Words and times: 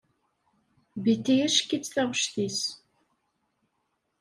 Betty 1.03 1.35
acek-itt 1.45 1.91
taɣect-is. 1.93 2.59